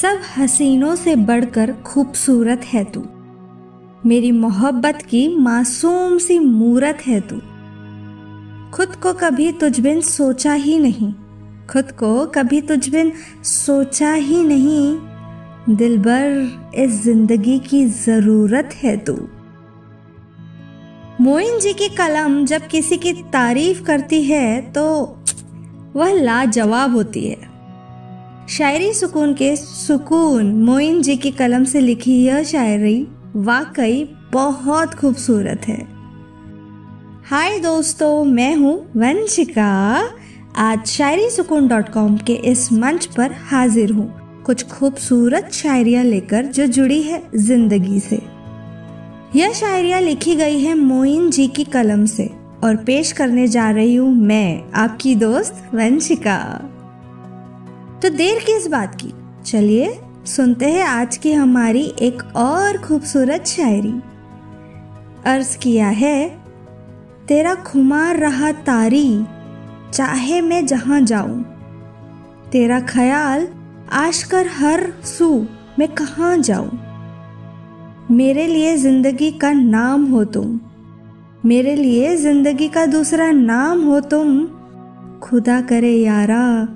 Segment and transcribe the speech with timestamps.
[0.00, 3.02] सब हसीनों से बढ़कर खूबसूरत है तू।
[4.04, 7.38] मेरी मोहब्बत की मासूम सी मूरत है तू।
[8.72, 11.12] खुद को कभी तुझ बिन सोचा ही नहीं,
[11.70, 13.12] खुद को कभी तुझ बिन
[13.44, 19.18] सोचा ही नहीं दिल भर इस ज़िंदगी की ज़रूरत है तू।
[21.20, 24.86] मोइन जी की कलम जब किसी की तारीफ़ करती है तो
[25.96, 27.57] वह लाजवाब होती है।
[28.48, 35.66] शायरी सुकून के सुकून मोइन जी की कलम से लिखी यह शायरी वाकई बहुत खूबसूरत
[35.68, 35.76] है।
[37.26, 39.66] हाय दोस्तों, मैं हूँ वंशिका।
[40.56, 44.08] आज शायरी सुकून डॉट कॉम के इस मंच पर हाजिर हूँ।
[44.42, 48.20] कुछ खूबसूरत शायरियाँ लेकर जो जुड़ी है ज़िंदगी से।
[49.36, 52.30] यह शायरियाँ लिखी गई है मोइन जी की कलम से
[52.64, 56.38] और पेश करने जा रही हूँ मैं, आपकी दोस्त वंशिका।
[58.02, 59.12] तो देर किस बात की?
[59.44, 64.00] चलिए, सुनते हैं आज की हमारी एक और खूबसूरत शायरी।
[65.26, 66.38] अर्ज़ किया है,
[67.28, 69.24] तेरा खुमार रहा तारी,
[69.92, 71.42] चाहे मैं जहाँ जाऊँ।
[72.52, 73.48] तेरा ख्याल
[73.92, 75.46] आशकर हर सू,
[75.78, 76.70] मैं कहा जाऊँ?
[78.10, 80.60] मेरे लिए ज़िंदगी का नाम हो तुम।
[81.44, 84.46] मेरे लिए ज़िंदगी का दूसरा नाम हो तुम।
[85.22, 86.68] खुदा करे यारा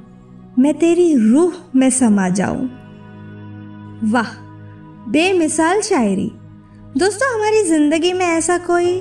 [0.53, 2.65] मैं तेरी रूह में समा जाऊँ।
[4.11, 4.33] वाह,
[5.11, 6.31] बेमिसाल शायरी।
[6.97, 8.99] दोस्तों, हमारी ज़िंदगी में ऐसा कोई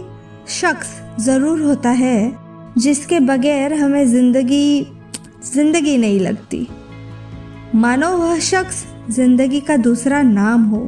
[0.50, 2.32] शख्स ज़रूर होता है
[2.78, 4.88] जिसके बगैर हमें ज़िंदगी
[5.46, 6.68] ज़िंदगी नहीं लगती।
[7.76, 10.80] मानो वह शख्स ज़िंदगी का दूसरा नाम हो।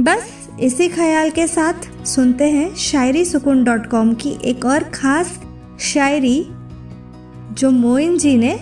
[0.00, 5.38] बस इसी ख्याल के साथ सुनते हैं शायरी सुकून डॉट कॉम की एक और खास
[5.82, 6.44] शायरी,
[7.52, 8.58] जो मोइन जी ने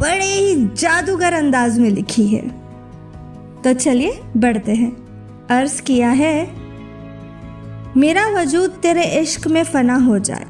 [0.00, 2.42] बड़े ही जादूगर अंदाज में लिखी है।
[3.62, 4.90] तो चलिए बढ़ते हैं।
[5.50, 6.36] अर्ज़ किया है,
[7.96, 10.46] मेरा वजूद तेरे इश्क में फना हो जाए।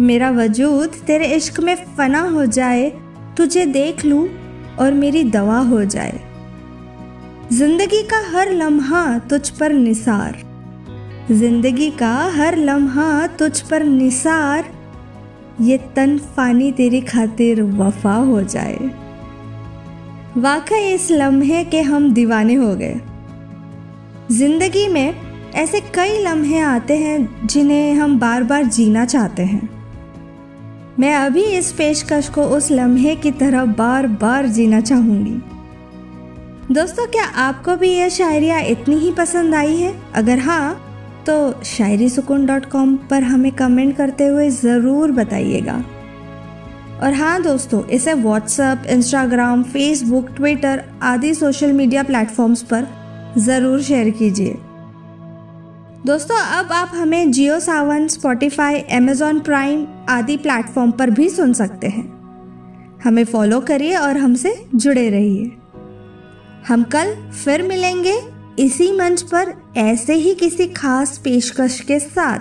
[0.00, 2.90] मेरा वजूद तेरे इश्क में फना हो जाए,
[3.36, 4.28] तुझे देख लूँ
[4.80, 6.20] और मेरी दवा हो जाए।
[7.52, 10.38] ज़िंदगी का हर लम्हा तुझ पर निसार।
[11.30, 14.72] ज़िंदगी का हर लम्हा तुझ पर निसार।
[15.60, 18.78] ये तन फानी तेरी खातिर वफा हो जाए।
[20.36, 23.00] वाकई इस लम्हे के हम दीवाने हो गए।
[24.30, 25.14] ज़िंदगी में
[25.54, 29.68] ऐसे कई लम्हे आते हैं जिन्हें हम बार बार जीना चाहते हैं।
[30.98, 35.40] मैं अभी इस पेशकश को उस लम्हे की तरह बार बार जीना चाहूँगी।
[36.74, 39.94] दोस्तों, क्या आपको भी यह शायरिया इतनी ही पसंद आई है?
[40.14, 40.89] अगर हाँ
[41.26, 45.74] तो शायरी सुकून डॉट कॉम पर हमें कमेंट करते हुए ज़रूर बताइएगा।
[47.02, 52.86] और हाँ दोस्तों, इसे व्हाट्सएप इंस्टाग्राम फेसबुक ट्विटर आदि सोशल मीडिया प्लेटफॉर्म्स पर
[53.38, 54.56] ज़रूर शेयर कीजिए।
[56.06, 61.88] दोस्तों, अब आप हमें Jio Saavn Spotify Amazon Prime आदि प्लेटफॉर्म पर भी सुन सकते
[61.88, 62.08] हैं।
[63.04, 65.50] हमें फॉलो करिए और हमसे जुड़े रहिए।
[66.68, 67.14] हम कल
[67.44, 68.20] फिर मिलेंगे।
[68.58, 72.38] इसी मंच पर ऐसे ही किसी खास पेशकश के साथ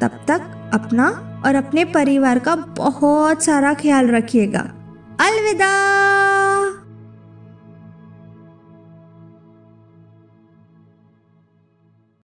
[0.00, 4.60] तब तक अपना और अपने परिवार का बहुत सारा ख्याल रखिएगा।
[5.20, 5.72] अलविदा।